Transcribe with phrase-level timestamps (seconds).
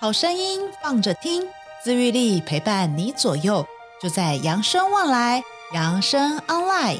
[0.00, 1.46] 好声音放着听，
[1.82, 3.64] 自愈力陪伴你左右，
[4.02, 5.42] 就在扬生旺来，
[5.72, 6.98] 扬生 online。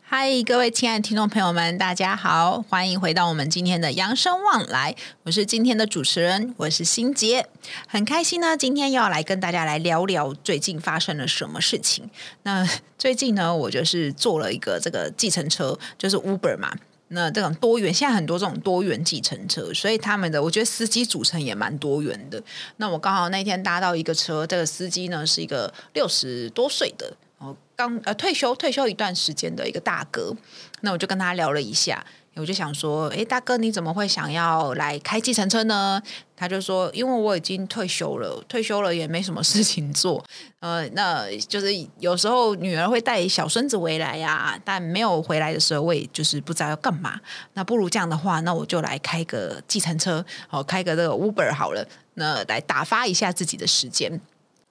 [0.00, 7.48] 嗨，各位亲爱的听众朋友们，大家好，欢迎回到我们今天的扬生旺来，我是今天的主持人，我是心杰，
[7.88, 12.08] 很开心呢，今天要来跟大家来聊聊最近发生了什么事情。
[12.44, 12.66] 那
[12.96, 16.72] 最近呢，我就是坐了一个这个计程车，就是 Uber 嘛。
[17.12, 22.42] 那这种多元，现在很多这种多元计程车，所以他们的我觉得司机组成也蛮多元的。
[22.78, 30.34] 那我刚好那天搭到一个车，这个司机呢是一个六十多岁的，哦，刚呃退休退休一段时间的一个大哥。
[30.80, 32.04] 那我就跟他聊了一下。
[32.34, 36.02] 我就想说，诶，大哥，你怎么会想要来开计程车呢？
[36.34, 40.24] 他就说，因为我已经退休了，退休了也没什么事情做，
[40.60, 41.68] 呃，那就是
[41.98, 47.20] 有时候女儿会带小孙子回来呀、但没有回来的时候，我也就是不知道要干嘛。
[47.52, 54.20] 那不如这样的话，那我就来开个计程车，哦，开个这个 Uber 好了，那来打发一下自己的时间。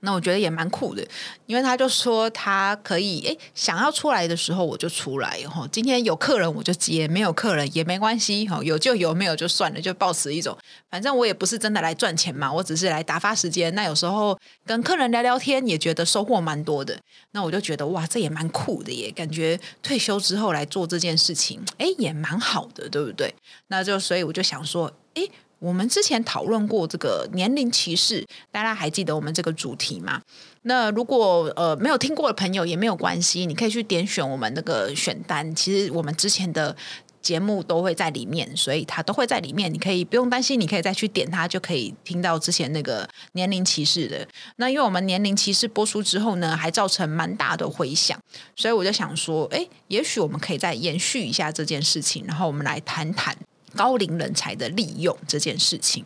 [0.02, 1.04] 那我觉得也蛮酷的，
[1.46, 5.68] 因为他就说他可以诶，想要出来的时候我就出来哈。
[5.72, 10.58] 今天有客人我就接，没有客人也没关系哈，有就有，没有就算了，就保持一种，
[10.90, 13.74] 反正我也不是真的来赚钱嘛，我只是来打发时间。
[13.76, 16.98] 那有时候跟客人聊聊天，也觉得收获蛮多的。
[17.32, 23.34] 那我就觉得哇，这也蛮酷的耶，感觉退休之后来做这件事情，诶，也蛮好的，对不对？
[23.68, 25.30] 那就所以我就想说，诶。
[25.62, 30.20] 我们之前讨论过这个年龄歧视，大家还记得我们这个主题吗？
[30.64, 36.76] 那如果呃没有听过的朋友也没有关系，你可以去点选我们那个选单，其实我们之前的
[37.22, 44.28] 节目都会在里面，所以它都会在里面，你可以不用担心，你可以再去点它，就可以听到之前那个年龄歧视的。
[44.56, 48.20] 那因为我们年龄歧视播出之后呢，还造成蛮大的回响，
[48.56, 53.38] 所以我就想说，哎，也许我们可以再延续一下这件事情，然后我们来谈谈。
[53.76, 56.06] 高龄人才的利用这件事情，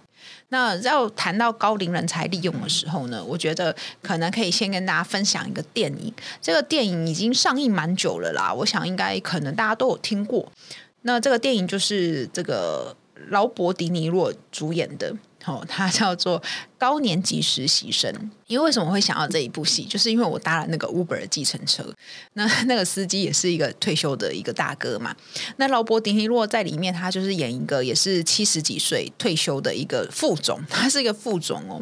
[0.50, 6.14] 那要谈到高龄人才利用的时候呢，我觉得可能可以先跟大家分享一个电影。
[6.42, 10.52] 这个电影已经上映蛮久了啦，我想应该可能大家都有听过。
[11.02, 12.96] 那这个电影就是这个
[13.30, 15.16] 劳勃迪尼洛主演的，
[15.46, 16.42] 哦，他叫做。
[16.78, 21.84] 高年级实习生，因为为什么会想要这一部戏，就是因为我搭了那个 Uber 的计程车，
[22.34, 25.16] 那 那个司机也是一个退休的一个大哥嘛。
[25.58, 31.82] 那劳勃迪尼洛在里面，他就是演一个也是七十几岁退休的一个副总， 他是一个副总哦。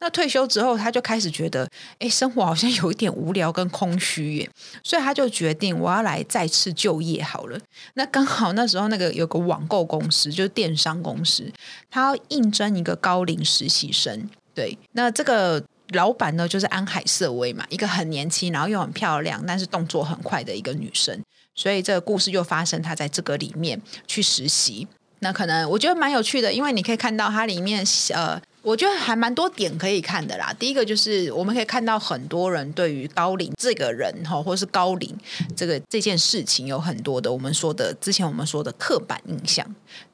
[0.00, 1.68] 那退休之后，他就开始觉得，
[1.98, 4.50] 哎，生活好像有一点无聊跟空虚耶，
[4.82, 7.58] 所以他就决定我要来再次就业好了。
[7.94, 11.50] 那刚好那时候那个有个网购公司，就是电商公司，
[11.90, 14.28] 他要应征一个高龄实习生。
[14.54, 21.20] 对，那这个老板呢，就是安海瑟薇嘛，一个很年轻，然后又很漂亮，但是动作很快的一个女生。
[21.54, 24.86] 所以这个故事就发生她在这个里面去实习。
[25.18, 27.84] 那可能我觉得蛮有趣的，因为你可以看到它里面
[28.14, 28.40] 呃。
[28.64, 30.50] 我觉得还蛮多点可以看的啦。
[30.58, 35.14] 第一个就是我们可以看到很多人对于高龄这个人哈，或是高龄
[35.54, 39.64] 这个这件事情有很多的我们说的之前我们说的刻板印象。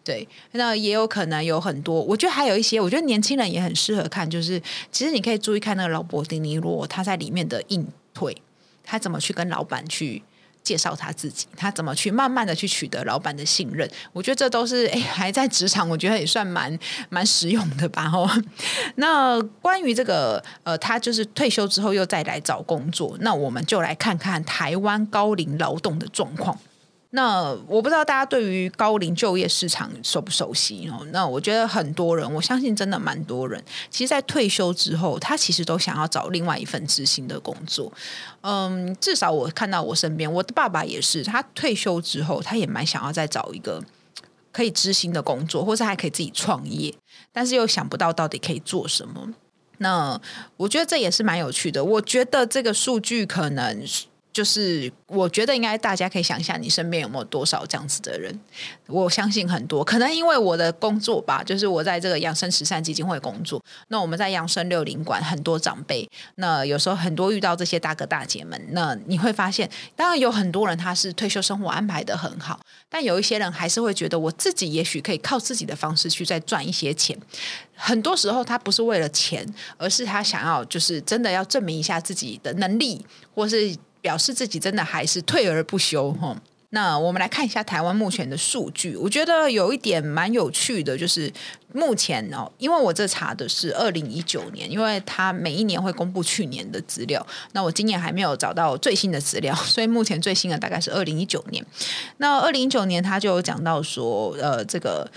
[0.02, 2.02] 对，那也有可能有很多。
[2.02, 4.28] 我觉得还有一些，我觉得年轻人也很适合看。
[4.28, 8.36] 就是其实你可以注意看那个劳勃迪尼洛他在里面的应退，
[8.82, 10.22] 他怎么去跟老板去。
[10.62, 13.88] 介绍他自己，他怎么去慢慢的去取得老板的信任？
[14.12, 16.78] 我觉得这都是哎，还在职场，我觉得也算蛮
[17.08, 18.08] 蛮实用的吧。
[18.08, 18.28] 吼，
[18.96, 26.58] 那关于这个呃，他就是退休之后又再来找工作，那我们就来看看台湾高龄劳动的状况。
[27.12, 31.04] 那我不知道大家对于高龄就业市场熟不熟悉哦？
[31.10, 33.60] 那我觉得很多人，我相信真的蛮多人，
[33.90, 37.92] 其实，在退休之后，他其实都想要找另外一份知心的工作。
[38.42, 43.82] 嗯，至少我看到我身边，我的爸爸也是，他退休之后，他也蛮想要再找一个
[44.52, 46.94] 可以知心的工作，或是还可以自己创业，
[47.32, 49.34] 但是又想不到到底可以做什么。
[49.78, 50.20] 那
[50.56, 51.82] 我觉得这也是蛮有趣的。
[51.82, 53.84] 我觉得这个数据可能。
[54.32, 58.38] 就是我觉得应该大家可以想一下，你身边有没有多少这样子的人？
[58.86, 63.60] 我相信很多，可能因为我的工作吧，就是我在这个养生慈善基金会工作。
[63.88, 77.18] 那我们在养生六零馆很多长辈，那有时候很多遇到这些大哥大姐们，那你会发现，当然有很多人他是退休生活安排得很好，但有一些人还是会觉得我自己也许可以靠自己的方式去再赚一些钱。
[77.74, 79.44] 很多时候他不是为了钱，
[79.76, 83.76] 而是他想要就是真的要证明一下自己的能力，或是。
[84.00, 86.36] 表示自己真的还是退而不休哈。
[86.72, 91.32] 那我们来看一下台湾目前的数据，我觉得有一点蛮有趣的，就是
[91.72, 101.64] 目前哦，因为我这查的是二零一九年，因为他每一年会公布去年的资料，那我今年还没有找到最新的资料， 所以目前最新的大概是二零一九年。
[102.18, 105.10] 那二零一九年他就有讲到说，呃，这个。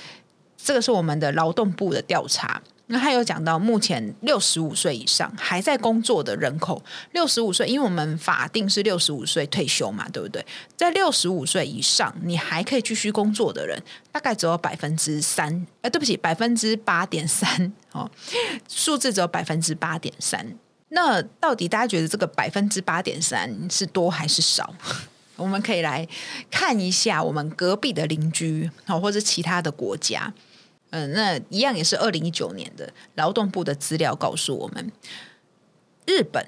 [0.66, 2.62] 这个是我们的劳动部的调查。
[2.94, 6.80] 那他有讲到，目前六十五岁以上还在工作的人口，
[7.14, 10.46] 六十五岁，因为我们法定是六十五岁退休嘛，对不对？
[10.78, 13.82] 在六十五岁以上，你还可以继续工作的人，
[14.12, 18.08] 大概只有百分之三，呃，对不起，百分之八点三哦，
[18.70, 20.56] 数字只有百分之八点三。
[20.90, 24.72] 那到底大家觉得这个百分之八点三是多还是少？
[25.36, 26.08] 我们可以来
[26.52, 30.32] 看一下我们隔壁的邻居哦，或者其他的国家。
[30.96, 34.92] 嗯，那一样也是二零一九年的劳动部的资料告诉我们，
[36.06, 36.48] 日本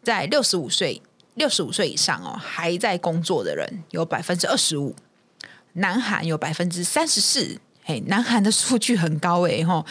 [0.00, 1.02] 在六十五岁
[1.34, 4.94] 六十五岁以上哦还在工作的人有百分之二十五，
[5.72, 9.84] 南韩有百分之三十四，嘿，南韩的数据很高诶，吼，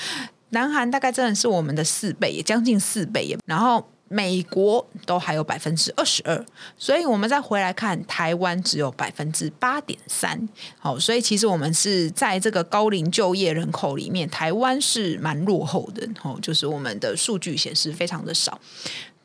[0.52, 3.90] 南韩大概真的是我们的四倍，也将近四倍，然后。
[4.14, 6.46] 美国都还有百分之二十二，
[6.78, 10.48] 所以我们再回来看台湾只有百分之八点三。
[10.78, 16.08] 好，所以其实我们是在这个高龄就业人口里面，台湾是蛮落后的。
[16.22, 18.62] 哦，就是我们的数据显示非常的少。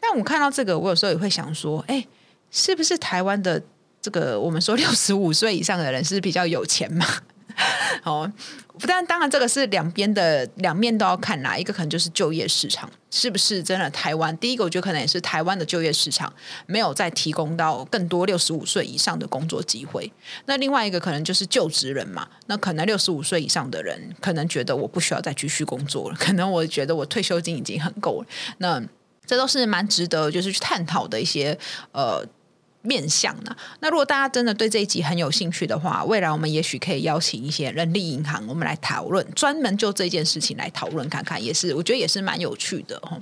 [0.00, 2.06] 但我看到这个，我有时候也会想说，哎，
[2.50, 3.62] 是不是台湾的
[4.00, 7.04] 这个我们说六十五岁以上的人是比较有钱嘛？
[8.02, 8.30] 好。
[8.80, 11.58] 不但当然，这个是两边的两面都要看啦。
[11.58, 14.36] 一个可能就是就业市场是不是真的台湾？
[14.38, 16.32] 第一个我觉得可能也是台湾的就业市场
[16.66, 20.12] 没有再提供到更多六十五岁以上的工作机会。
[20.46, 22.28] 那另外一个可能就是就职人嘛。
[22.46, 28.28] 那可能六十五岁以上的人可能觉得我不需要再继续工作了，可能我觉得我退休金已经很够了。
[28.58, 28.80] 那
[29.26, 31.58] 这都是蛮值得就是去探讨的一些
[31.90, 32.24] 呃。
[32.82, 33.56] 面向呢？
[33.80, 43.18] 那如果大家真的对这一集很有兴趣的话，未来我们也许可以邀请一些人力银行，我们来讨论，专门就这件事情来讨论看看，也是我觉得也是蛮有趣的哈。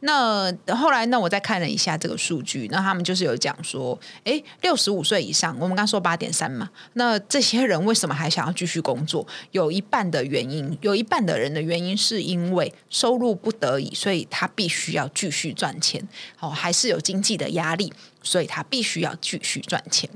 [0.00, 9.26] 那后来呢，我再看了一下这个数据，那他们就是有讲说，哎，六十五岁以上，我们刚说八点三嘛，那这些人为什么还想要继续工作？
[9.50, 16.06] 有一半的原因，有一半的人的原因是因为收入不得已，所以他必须要继续赚钱，
[16.36, 17.92] 好，还是有经济的压力。
[18.24, 20.08] 所以他必须要继续赚钱。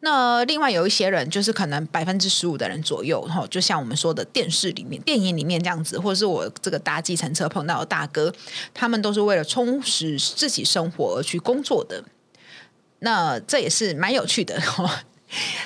[0.00, 8.34] 那另外有一些人，就是可能百分之十五的人左右，哈，就像我们说的电视里面、电影里面这样子，或者是我这个搭计程车碰到的大哥，
[8.74, 12.02] 他们都是为了充实自己生活而去工作的。
[12.98, 14.60] 那这也是蛮有趣的。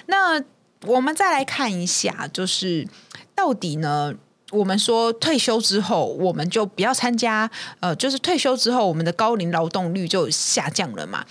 [0.05, 0.43] 那
[0.83, 2.87] 我们再来看一下，就是
[3.35, 4.15] 到底呢？
[4.53, 7.51] 我们说退休之后，我们就不要参加，
[7.81, 11.27] 呃，就是退休之后，我们的高龄劳动率就下降了嘛。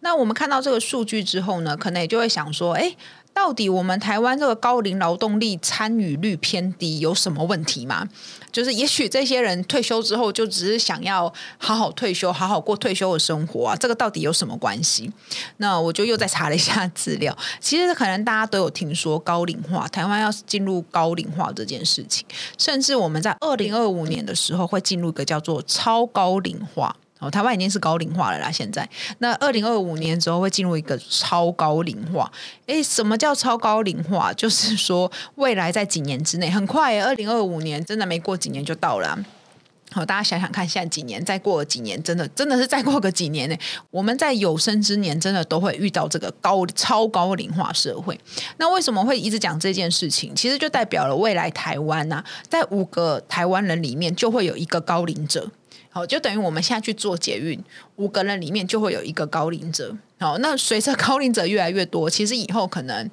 [0.00, 2.94] 那我们看到这个数据之后呢，可能也就会想说，哎，
[3.34, 8.08] 到底我们台湾这个高龄劳动力参与率偏低有什么问题吗？
[8.50, 15.12] 就是也许这些人退休之后就只是想要好好退休，好好过退休的生活啊，这个到底有什么关系？
[15.58, 22.24] 那我就又再查了一下资料， 其实可能大家都有听说高龄化，台湾要进入高龄化这件事情，
[22.56, 26.96] 甚至我们在二零二五年的时候会进入一个叫做超高龄化。
[27.18, 28.50] 哦，台湾已经是高龄化了啦。
[28.50, 28.88] 现在，
[29.18, 32.30] 那二零二五年之后会进入一个超高龄化。
[32.66, 34.32] 诶，什么叫超高龄化？
[34.34, 39.18] 就是说，未来在几年之内，很快，二零二五年真的没过几年就到了。
[39.90, 43.56] 好，大家想想看，现在几年，再过几年，真的真的是再过个几年呢？
[43.90, 48.20] 我们在有生之年，真的都会遇到这个高超高龄化社会。
[48.58, 50.34] 那为什么会一直讲这件事情？
[50.34, 55.50] 其实就代表了未来台湾呐、啊，在五个台湾人里面，就会有一个高龄者。
[55.90, 57.62] 好，就等于我们现在去做捷运，
[57.96, 59.96] 五个人里面就会有一个高龄者。
[60.20, 63.10] 好，那随着高龄者越来越多，其实以后可能，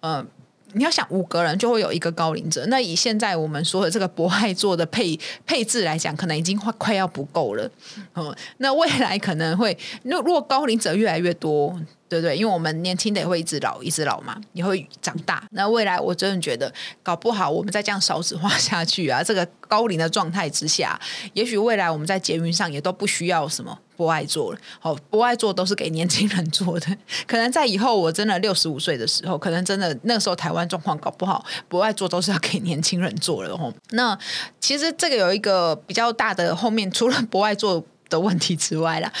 [0.00, 0.26] 嗯，
[0.74, 2.64] 你要想五个人就会有一个高龄者。
[2.66, 7.70] 那以现在我们说的这个博爱座的配配置来讲，可能已经快快要不够了。
[8.14, 11.78] 嗯，那未来可能会，那如果高龄者越来越多。
[12.08, 15.42] 对不对，因为我们年轻的也会一直老，一直老嘛，也会长大。
[15.52, 16.70] 那未来我真的觉得，
[17.02, 21.00] 搞不好我们再这样少子化 下去啊，这个高龄的状态之下，
[21.32, 24.58] 也许未来我们在捷运上也都不需要什么不爱做了。
[24.80, 26.86] 好，不爱做都是给年轻人做的。
[27.24, 33.56] 可能在以后我真的六十五岁的时候，可能真的那时候台湾状况搞不好，不爱做都是要给年轻人做了。
[33.56, 34.18] 吼，那
[34.58, 39.12] 其实这个有一个比较大的后面，除了不爱做的问题之外啦，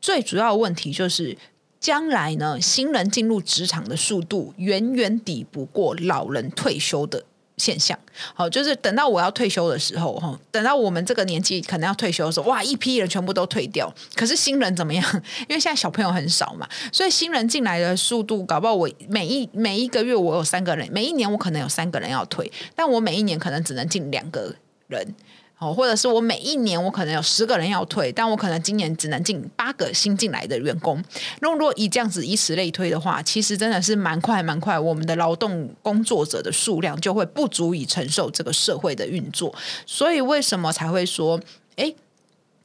[0.00, 1.36] 最主要的问题就是。
[1.80, 7.24] 将来呢，新人进入职场的速度远远抵不过老人退休的
[7.60, 7.98] 现象。
[8.34, 13.92] 好，就是等到我要退休的时候，哈，等到我们这个年纪可能要退休的时候，哇，一批人全部都退掉。
[14.14, 15.04] 可是新人怎么样？
[15.48, 24.54] 因为现在小朋友很少嘛，所以新人进来的速度，搞不好我每一每一个月我有三个人，每一年我可能有三个人要退，但我每一年可能只能进两个
[24.88, 25.14] 人。
[25.60, 31.02] 哦，或者是我每一年我可能有十个人要退，但我可能今年只能进八个新进来的员工。
[31.40, 39.54] 那如果以这样子以此类推的话，其实真的是蛮快蛮快，我们的劳动工作者的数量就会不足以承受这个社会的运作。
[39.84, 41.38] 所以为什么才会说，
[41.76, 41.94] 诶？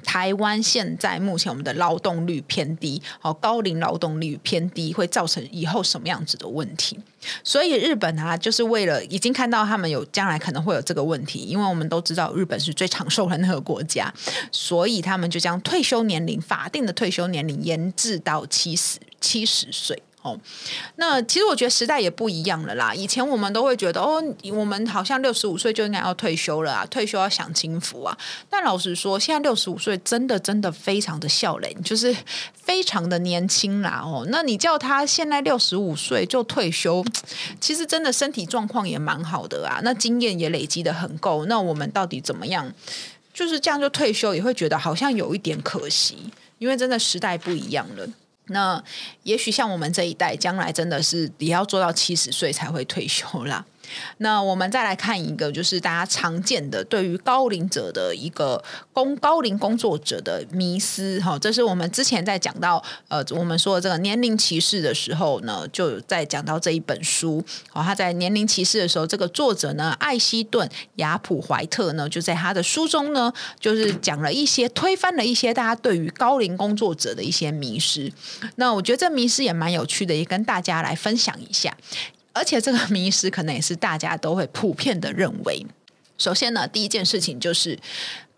[0.05, 6.97] 台湾现在目前我们的劳动率偏低，好，高龄劳动率偏低，会造成以后什么样子的问题？
[7.43, 14.13] 所以日本啊，就是为了已经看到他们有将来可能会有这个问题，因为我们都知道日本是最长寿的那个国家，
[14.51, 20.01] 所以他们就将退休年龄法定的退休年龄延至到七十七十岁。
[20.25, 20.35] 哦，
[20.95, 22.91] 那其实我觉得时代也不一样了啦。
[22.95, 28.17] 以前我们都会觉得，哦，我们好像六十五岁就应该要退休了啊，退休要享清福啊。
[28.49, 32.15] 但老实说，现在六十五岁真的真的非常的笑脸，就是
[32.55, 34.01] 非常的年轻啦。
[34.03, 37.05] 哦，那你叫他现在六十五岁就退休，
[37.61, 41.45] 其实真的身体状况也蛮好的啊，那经验也累积得很够。
[41.45, 42.73] 那我们到底怎么样？
[43.31, 48.07] 就是这样就退休，也会觉得好像有一点可惜，因为真的时代不一样了。
[48.47, 48.83] 那
[49.23, 53.65] 也许像我们这一代，将来真的是也要做到七十岁才会退休啦。
[54.17, 58.63] 那我们再来看一个，就是大家常见的对于高龄者的一个
[58.93, 78.11] 工高龄工作者的迷思哈，这是我们之前在讲到呃我们说的这个年龄歧视的时候呢，就在讲到这一本书哦，他在年龄歧视的时候，这个作者呢艾希顿亚普怀特呢就在他的书中呢，就是讲了一些推翻了一些大家对于高龄工作者的一些迷思。
[78.55, 81.75] 那我觉得这迷思也蛮有趣的，也跟大家来分享一下。
[82.35, 85.65] 而且这个迷失可能也是大家都会普遍的认为。
[86.17, 87.79] 首先呢，第一件事情就是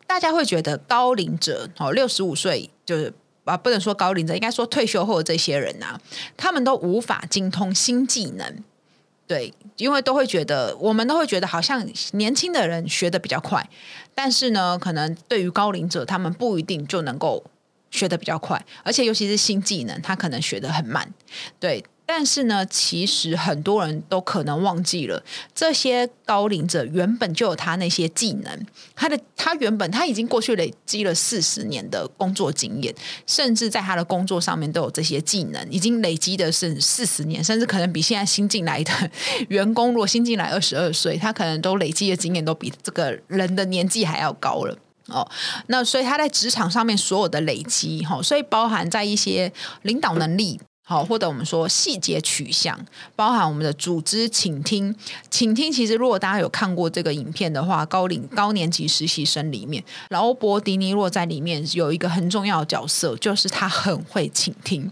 [0.05, 3.11] 大家会觉得高龄者哦，六十五岁就是
[3.43, 5.99] 啊，不能说高龄者，应该说退休后的这些人啊，
[6.37, 8.63] 他们都无法精通新技能。
[9.25, 13.67] 对，因为都会觉得我们都会觉得好像年轻的人学得比较快，
[14.13, 17.43] 但是呢，可能对于高龄者，他们不一定就能够
[17.89, 21.11] 学得比较快，而且尤其是新技能，他可能学得很慢。
[21.59, 21.83] 对。
[22.09, 25.21] 但是呢，其实很多人都可能忘记了，
[25.53, 32.95] 这些高龄者原本就有他那些技能，他的他原本他已经过去累积了四十年的工作经验，
[33.27, 38.91] 甚至在他的工作上面都有这些技能，已经累积的是四十年，甚至可能比现在新进来的
[39.49, 45.29] 员工，如果新进来二十二岁，他可能都累积的经验都比这个人的年纪还要高了哦。
[45.67, 50.57] 那所以他在职场上面所有的累积，哈，所以包含在一些领导能力。
[50.89, 52.79] 好，或者我们说细节取向，
[53.13, 54.95] 包含我们的组织倾听。
[55.29, 64.89] 倾听其实，如果大家有看过这个影片的话，高龄高年级实习生里面，劳勃迪尼洛在里面有一个很重要的角色，就是他很会倾听，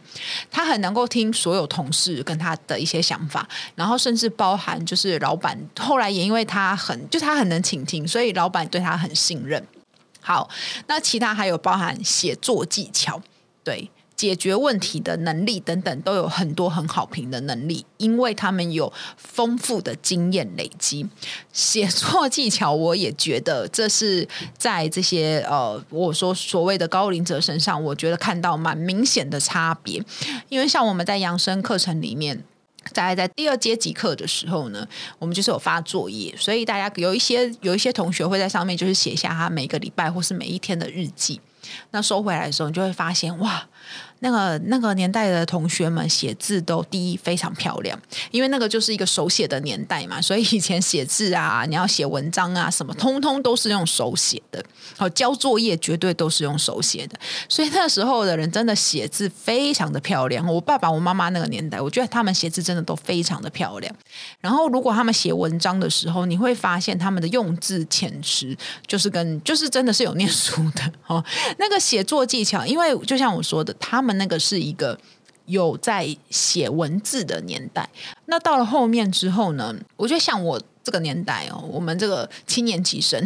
[0.51, 9.65] 他很能够听所有同事跟他的一些想法，然后甚至包含就是老板，后来也因为他很就他很能倾听，所以老板对他很信任。
[10.19, 10.49] 好，
[10.87, 13.21] 那其他还有包含写作技巧，
[13.63, 13.89] 对。
[14.15, 21.05] 解决问题的能力等等，都有很多很好评的能力，因为他们有丰富的经验累积。
[21.51, 30.01] 写作技巧，我也觉得这是在这些呃，我说所谓的高龄者身上，我觉得看到蛮明显的差别。
[30.47, 32.41] 因为像我们在养生课程里面，
[32.93, 34.87] 在在第二阶级课的时候呢，
[35.19, 41.41] 我们就是有发作业，所以大家有一些有一些同学会在上面就是写下他每个礼拜或是每一天的日记。
[41.91, 43.67] 那收回来的时候，你就会发现哇。
[44.19, 47.99] 那个那个年代的同学们写字都第一非常漂亮，
[48.31, 54.63] 因为那个就是一个手写的年代嘛，所以以前写字啊，你要写文章啊，什么通通都是用手写的。
[54.97, 57.19] 好，交作业绝对都是用手写的，
[57.49, 60.45] 所以那时候的人真的写字非常的漂亮。
[60.47, 63.93] 我爸爸、我妈妈那个年代，我觉得他们写字真的都非常的漂亮。
[64.39, 68.55] 然后，如果他们写文章的时候，你会发现他们的用字遣词
[68.87, 71.23] 就是跟就是真的是有念书的哦。
[71.57, 74.15] 那个写作技巧，因为就像我说的，他他们。
[74.15, 74.97] 那个是一个
[75.45, 77.89] 有在写文字的年代，
[78.27, 83.21] 那到了后面之后呢，我觉得像我这个年代哦，我们这个七年级生，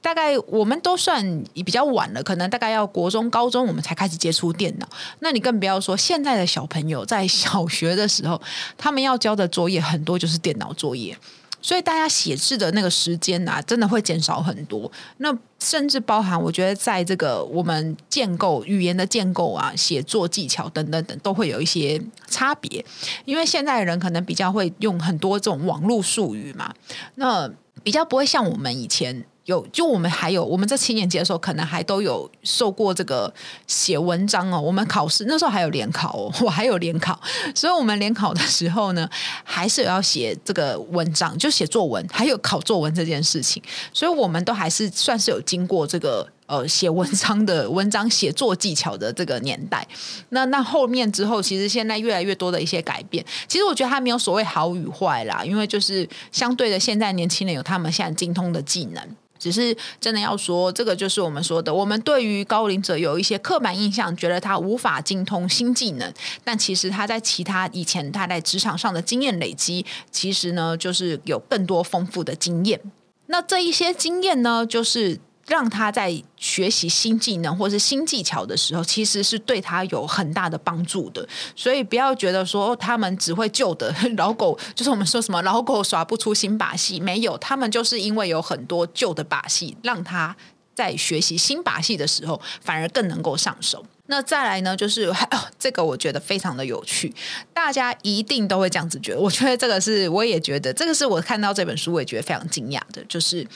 [0.00, 4.88] 大概我们都算比较晚了，可能大概要国中、高中我们才开始接触电脑。
[5.18, 8.40] 那你更不要说现在的小朋友在小学的时候，
[8.78, 11.18] 他们要交的作业很多就是电脑作业。
[11.62, 14.90] 所以大家写字的那个时间啊，真的会减少很多。
[15.18, 22.84] 那甚至包含，我觉得在这个我们建构语言的建构啊、写作技巧等等等，都会有一些差别。
[23.24, 26.74] 因为现在的人可能比较会用很多这种网络术语嘛，
[27.14, 27.48] 那
[27.84, 33.32] 比较不会像我们以前有，就我们还有，我们在七年级的时候，可能还都有受过这个
[33.66, 34.60] 写文章哦。
[34.60, 37.20] 我们考试那时候还有联考哦，我还有联考，
[37.54, 39.08] 所以我们联考的时候呢，
[39.42, 43.62] 还是有要写这个文章，就写作文，还有考作文这件事情。
[43.92, 49.86] 所以我们都还是算是有经过这个呃写文章的 文章写作技巧的这个年代。
[50.30, 59.02] 那那后面之后，其实现在越来越多的一些改变，其实我觉得它没有所谓好与坏啦，因为就是相对的，现在年轻人有他们现在精通的技能。
[59.38, 72.80] 只是真的要说，这个就是我们说的，我们对于高龄者有一些刻板印象，觉得他无法精通新技能，但其实他在其他以前他在职场上的经验累积，其实呢就是有更多丰富的经验。
[73.26, 75.18] 那这一些经验呢，就是。
[75.48, 81.26] 让他在学习新技能或是新技巧的时候，其实是对他有很大的帮助的。
[81.56, 90.34] 所以不要觉得说他们只会旧的老狗，就是我们说什么老狗耍不出新把戏，没有，他们就是因为有很多旧的把戏，让他
[90.74, 93.84] 在学习新把戏的时候反而更能够上手。
[94.06, 95.16] 那再来呢，就是哦，
[95.58, 97.12] 这个我觉得非常的有趣，
[97.54, 99.20] 大家一定都会这样子觉得。
[99.20, 103.46] 我觉得这个是，我也觉得这个是我看到这本书我也觉得非常惊讶的，就是。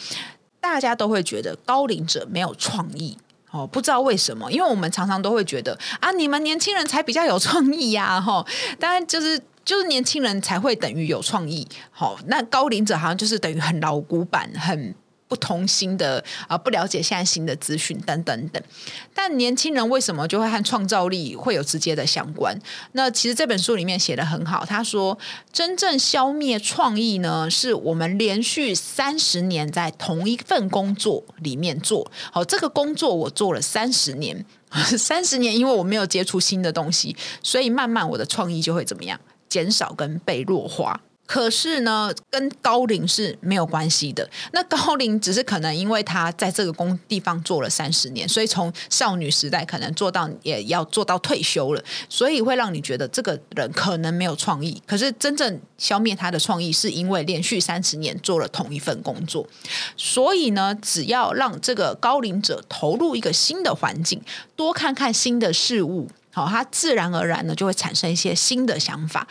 [0.70, 3.16] 大家都会觉得高龄者没有创意
[3.50, 8.44] 哦，不知道为什么，因为我们常常都会觉得啊，你们年轻人才比较有创意呀，哈，
[8.78, 14.94] 当然就是就是年轻人才会等于有创意，好，那高龄者好像就是等于很老古板，很。
[15.28, 18.62] 不同新的啊，不了解现在新的资讯等等等，
[19.14, 22.56] 但年轻人为什么就会和创造力会有直接的相关？
[22.92, 25.18] 那其实这本书里面写得很好，他说，
[25.52, 34.44] 真正消灭创意呢，是我们连续三十年在同一份工作里面做好这个工作，我做了三十年，
[34.98, 39.18] 三十年，因为我没有接触新的东西，所以慢慢我的创意就会怎么样
[39.48, 41.00] 减少跟被弱化。
[41.26, 44.28] 可是呢，跟高龄是没有关系的。
[44.52, 54.80] 那高龄只是可能因为他在这个工地方做了三十年，所以从少女时代可能做到也要做到退休了，所以会让你觉得这个人可能没有创意。
[54.86, 59.46] 可是真正消灭他的创意，是因为连续三十年做了同一份工作。
[59.96, 64.22] 所以呢，只要让这个高龄者投入一个新的环境，
[64.54, 66.08] 多看看新的事物。
[66.32, 69.26] 好，他自然而然呢就会产生一些新的想法。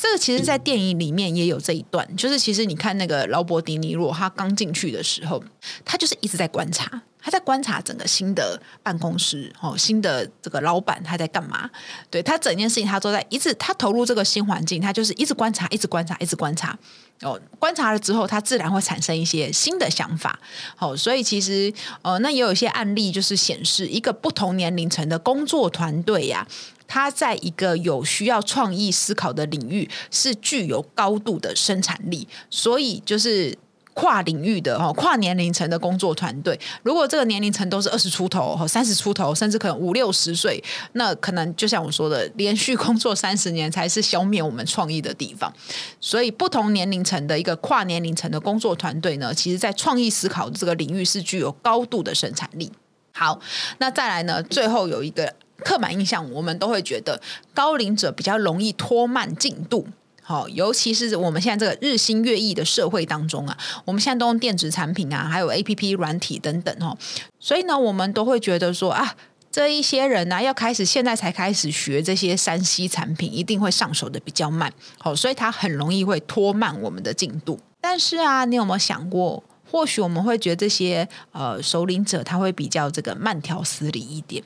[0.00, 5.44] 这个其实，在电影里面也有这一段，就是其实你看那个劳勃迪尼洛，他刚进去的时候，
[5.84, 11.68] 他就是一直在观察，他在观察整个新的办公室，哦，新的这个老板他在干嘛？
[12.10, 16.78] 对，他整件事情，他都在一直，他投入这个新环境，他就是一直观察，一直观察，一直观察。
[17.20, 20.40] 哦，观察了之后，他自然会产生一些新的想法。
[20.74, 26.46] 好，所以其实呃，那也有一些案例，就是显示一个不同年龄层的工作团队呀，
[26.90, 32.26] 他在一个有需要创意思考的领域，是具有高度的生产力。
[32.50, 33.56] 所以就是。
[33.92, 45.52] 跨领域的哦，跨年龄层的工作团队，如果这个年龄层都是二十出头、和三十出头，甚至可能五六十岁，那可能就像我说的，连续工作 三十年才是消灭我们创意的地方。
[46.00, 52.72] 所以，不同年龄层的一个跨年龄层的工作团队呢，其实在创意思考这个领域是具有高度的生产力。
[53.12, 53.38] 好，
[53.78, 57.20] 那再来呢，最后有一个刻板印象，我们都会觉得
[57.54, 59.86] 高龄者比较容易拖慢进度。
[60.22, 66.96] 好，尤其是我们现在这个日新月异的社会当中啊，我们现在都用电子产品啊，还有 APP 软体等等哦，
[67.40, 69.16] 所以呢，我们都会觉得说啊，
[69.50, 77.58] 这一些人呢，要开始现在才开始学这些三 C 产品，一定会上手的比较慢，好，所以他很容易会拖慢我们的进度。
[77.80, 84.42] 但是啊，你有没有想过，或许我们会觉得这些呃首领者他会比较这个慢条斯理一点，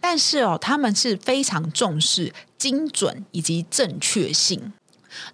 [0.00, 4.72] 但是哦，他们是非常重视精准以及正确性。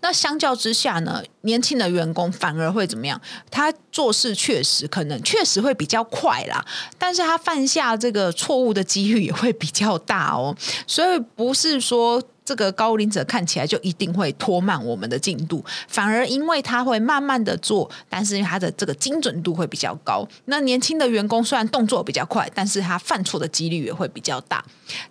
[0.01, 3.21] 那相较之下呢，年轻的员工反而会怎么样？
[3.51, 6.65] 他做事确实可能确实会比较快啦，
[6.97, 10.57] 但是他犯下这个错误的几率也会比较大哦。
[10.87, 12.23] 所以不是说。
[12.45, 20.27] 这个高龄者看起来就一定会拖慢我们的进度，反而因为他会慢慢的做，但是他的这个精准度会比较高。
[20.47, 24.65] 那年轻的员工虽然动作比较快，但是他犯错的几率也会比较大。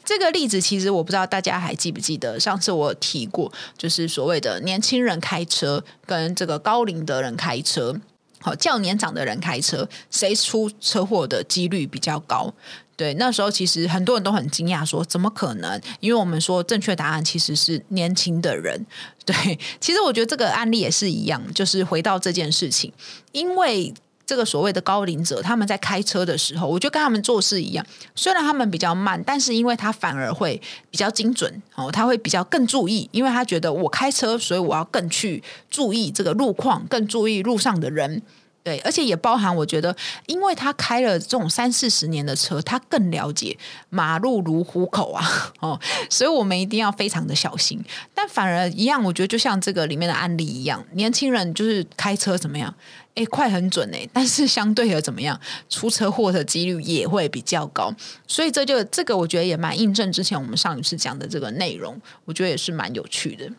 [0.04, 7.96] 这个例子其实我不知道大家还记不记得，上次我提过，就是所谓的年轻人开车跟这个高龄的人开车，
[8.42, 12.54] 好，较年长的人开车，谁出车祸的几率比较高？
[12.98, 15.82] 对，那时候其实很多人都很惊讶，说怎么可能？
[16.02, 18.86] 因为我们说正确答案其实是年轻的人。
[19.26, 22.92] 对，其实我觉得这个案例也是一样，就是回到这件事情，
[23.32, 23.92] 因为
[24.32, 38.22] 这个所谓的高龄者，他们在开车的时候，我就跟他们做事一样，虽然他们比较慢，但是因为他反而会比较精准哦，他会比较更注意，因为他觉得我开车，所以我要更去注意这个路况，更注意路上的人。
[38.64, 39.94] 对，而且也包含我觉得，
[40.28, 43.58] 因为他开了这种三四十年的车，他更了解
[43.90, 45.26] 马路如虎口啊，
[45.60, 45.80] 哦，
[46.12, 47.84] 所以我们一定要非常的小心。
[48.14, 52.72] 但反而一样，我觉得就像这个里面的案例一样，年轻人就是开车怎么样？
[53.16, 55.40] 诶，快很准诶， 但是相对的怎么样？
[55.70, 57.94] 出车祸的几率也会比较高。
[58.28, 63.50] 所以这就这个，我觉得也蛮印证之前我们上一次讲的这个内容，我觉得也是蛮有趣的。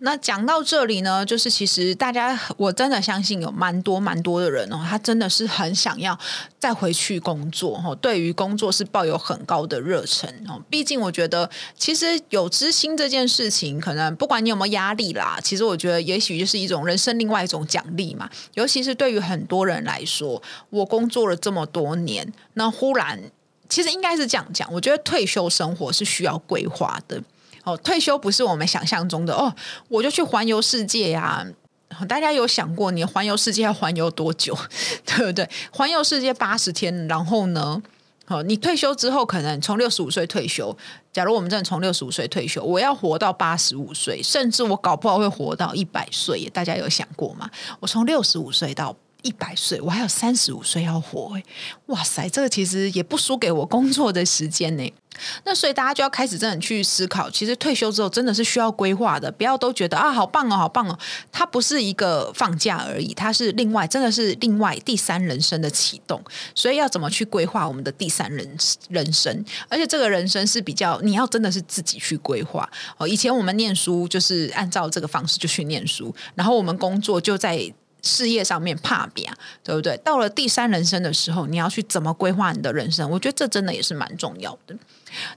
[0.00, 6.18] 那讲到这里呢，就是其实大家，我真的相信有蛮多蛮多的人哦，他真的是很想要
[6.58, 10.62] 再回去工作哦，对于工作是抱有很高的热忱哦。
[10.68, 18.28] 毕竟我觉得，其实有支薪这件事情，可能不管你有没有压力啦，其实我觉得也许就是一种人生另外一种奖励嘛。
[18.52, 23.18] 尤其是对于很多人来说，我工作了这么多年，那忽然，
[23.70, 27.22] 其实应该是这样讲，我觉得退休生活是需要规划的。
[27.66, 29.52] 哦，退休不是我们想象中的哦，
[29.88, 31.44] 我就去环游世界呀、
[32.08, 34.56] 大家有想过，你环游世界要环游多久，
[35.04, 35.48] 对不对？
[35.72, 37.82] 环游世界八十天，然后呢？
[38.28, 40.76] 哦，你退休之后，可能从六十五岁退休。
[41.12, 46.48] 假如我们真的从六十五岁退休，我要活到八十五岁，甚至我搞不好会活到一百岁。
[46.50, 47.50] 大家有想过吗？
[47.80, 48.94] 我从六十五岁到
[49.26, 51.36] 一百岁，我还有三十五岁要活。
[51.86, 54.92] 哇塞，这个其实也不输给我工作的时间呢。
[55.44, 60.98] 那所以大家就要开始真的去思考，其实退休之后真的是需要规划的，不要都觉得啊好棒哦，好棒哦，
[61.32, 66.22] 它不是一个放假而已，它是另外真的是另外第三人生的启动。
[66.54, 68.56] 所以要怎么去规划我们的第三人
[68.90, 69.42] 人生？
[69.70, 73.08] 而且这个人生是比较你要真的是自己去规划哦。
[73.08, 77.72] 以前我们念书就是按照这个方式就去念书，然后我们工作就在
[78.06, 79.28] 事业上面怕别，
[79.64, 79.96] 对不对？
[79.98, 83.10] 到了第三人生的时候，你要去怎么规划你的人生？
[83.10, 84.76] 我觉得这真的也是蛮重要的。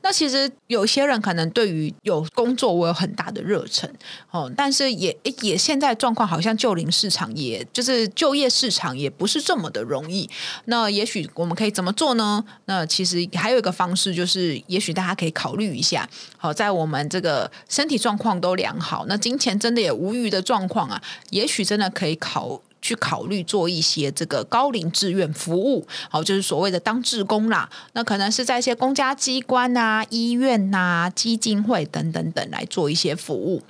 [0.01, 3.89] 那其实有些人可能对于有工作，我有很大的热忱
[4.31, 10.29] 哦，但是也也现在状况好像就零市场，也就是就业市场也不是这么的容易。
[10.65, 12.43] 那也许我们可以怎么做呢？
[12.65, 16.07] 那其实还有一个方式，就是也许大家可以考虑一下。
[16.37, 22.61] 好，在我们这个身体状况都良好，那金钱真的也无余的状况啊，也许真的可以考。
[22.81, 27.69] 去考虑做一些这个高龄志愿服务，好，就是所谓的当志工啦。
[27.93, 33.61] 那可能是在一些公家机关啊、医院啊、基金会等等等来做一些服务。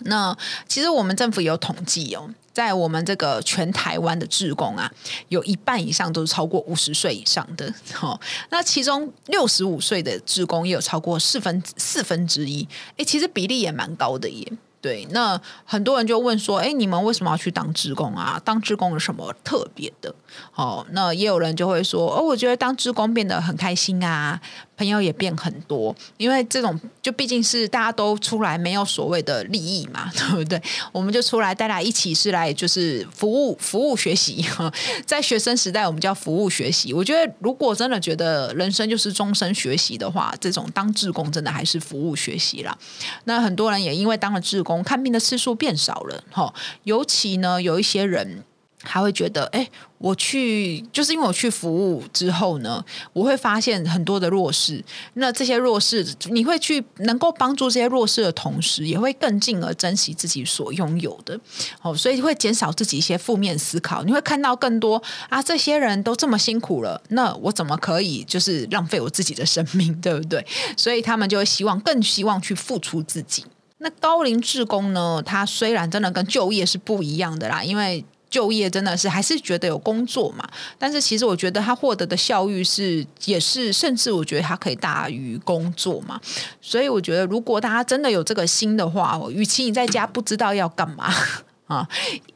[0.00, 0.36] 那
[0.68, 4.92] 其实我们政府有统计哦，在我们这个全台湾的志工啊，
[5.30, 7.72] 有一半以上都是超过五十岁以上的。
[8.02, 12.68] 哦，那其中六十五岁的志工也有超过四分四分之一。
[12.98, 14.52] 诶，其实比例也蛮高的耶。
[14.86, 18.40] 对，那很多人就问说：“哎，你们为什么要去当职工啊？
[18.44, 20.14] 当职工有什么特别的？”
[20.54, 24.40] 哦，那也有人就会说：“哦，我觉得当职工变得很开心啊。”
[24.76, 30.60] 朋友也变很多，因为这种就毕竟是大家都出来没有所谓的利益嘛， 对不对？
[30.92, 34.44] 我们就出来大家一起是来就是服务服务学习，
[35.06, 36.92] 在学生时代我们叫服务学习。
[36.92, 42.76] 我觉得如果真的觉得人生就是终身学习的话，这种当志工真的还是服务学习啦。
[43.24, 46.52] 那很多人也因为当了志工，看病的次数变少了，哈。
[46.84, 48.44] 尤其呢，有一些人。
[48.86, 49.68] 还会觉得，哎，
[49.98, 54.82] 我去就是因为我去服务之后呢，我会发现很多的弱势。
[55.14, 61.38] 那这些弱势，你会去能够帮助这些弱势的同时，也会更进而珍惜自己所拥有的。
[61.82, 64.04] 哦，所以会减少自己一些负面思考。
[64.04, 70.46] 你会看到更多啊，这些人都这么辛苦了，那我怎么可以就是浪费我自己的生命， 对不对？
[70.76, 73.44] 所以他们就会希望更希望去付出自己。
[73.78, 78.04] 那高龄志工呢，他虽然真的跟就业是不一样的啦，因为。
[78.28, 80.46] 就业真的是还是觉得有工作嘛？
[80.78, 86.20] 但是其实我觉得他获得的效益是也是，甚至我觉得他可以大于工作嘛。
[86.60, 91.12] 所以我觉得，如果大家真的有这个心的话，与其你在家不知道要干嘛
[91.66, 91.88] 啊，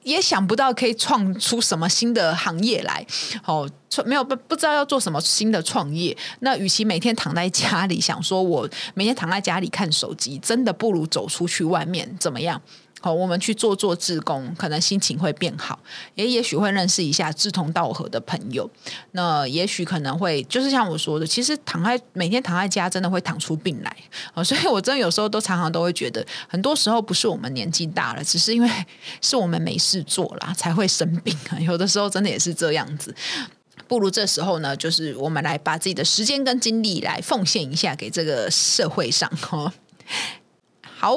[0.03, 3.05] 也想不到可以创出什么新的行业来，
[3.44, 3.68] 哦，
[4.05, 6.16] 没有不不知道要做什么新的创业。
[6.40, 12.61] 那与其每天躺在家里想说我每天躺在家里看手机，真的不如走出去外面怎么样？
[13.02, 15.80] 好，我们去做做志工，可能心情会变好，
[16.16, 18.68] 也也许会认识一下志同道合的朋友。
[19.12, 23.96] 那也许可能会，就是像我说的，其实躺在每天躺在家，真的会躺出病来。
[24.34, 28.70] 啊，所以我真的有时候都常常都会觉得，很多时候不是我们年纪大了，只是因为
[29.22, 31.58] 是我们没事做啦，才会生病啊。
[31.58, 33.14] 有的时候真的也是这样子。
[33.88, 39.30] 不如这时候呢，就是我们来把自己的时间跟精力来奉献一下给这个社会上。
[39.50, 39.72] 哦，
[40.82, 41.16] 好。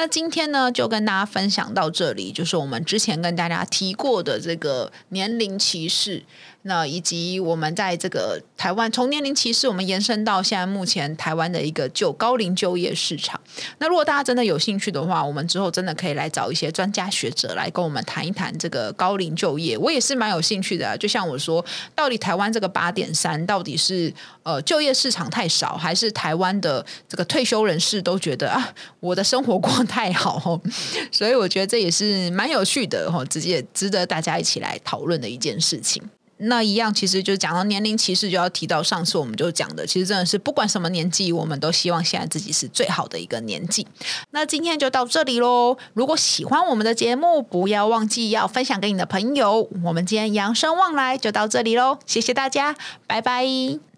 [0.00, 6.24] 那今天呢，就跟大家分享到这里，就是我们之前跟大家提过的这个年龄歧视。
[6.62, 13.40] 那以及我们在这个台湾从年龄歧视，我们延伸到现在目前台湾的一个就高龄就业市场。
[13.78, 19.76] 那如果大家真的有兴趣的话，我们之后真的可以来找一些专家学者来跟我们谈一谈这个高龄就业。
[19.78, 30.60] 我也是蛮有兴趣的啊，就像我说，到底台湾这个八点三到底是呃就业市场太少，还是台湾的这个退休人士都觉得啊我的生活过太好？
[31.10, 36.00] 所以我觉得这也是蛮有趣的哈，直接值得大家一起来讨论的一件事情。
[36.42, 43.86] 那一样，其实就讲到年龄歧视，就要提到上次我们就讲的，其实真的是不管什么年纪，我们都希望现在自己是最好的一个年纪。
[44.30, 45.76] 那今天就到这里喽。
[45.92, 49.68] 如果喜欢我们的节目，不要忘记要分享给你的朋友。
[49.84, 52.74] 我们今天扬生旺来就到这里喽，谢谢大家，
[53.06, 53.89] 拜拜。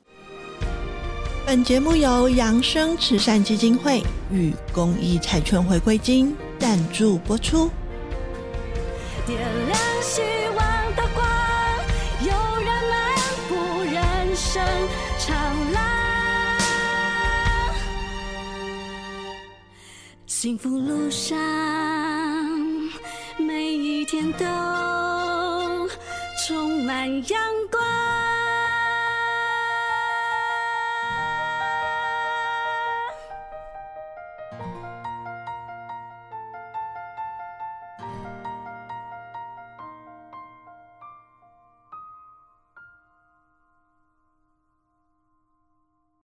[1.44, 7.68] 本节目由扬生慈善基金会与公益彩券回归金赞助播出。
[9.26, 10.22] 点亮希
[10.57, 10.57] 望
[10.96, 11.26] 的光。
[12.20, 12.31] 有
[12.62, 12.94] 人漫
[13.48, 14.62] 步人生
[15.18, 15.35] 长
[15.72, 15.83] 廊
[20.26, 21.37] 幸福路上，
[23.37, 24.46] 每一天都
[26.46, 27.81] 充满阳光。